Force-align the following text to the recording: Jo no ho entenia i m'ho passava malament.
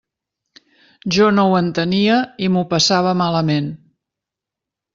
Jo 1.17 1.27
no 1.35 1.45
ho 1.51 1.59
entenia 1.59 2.15
i 2.47 2.51
m'ho 2.55 2.65
passava 2.73 3.13
malament. 3.23 3.69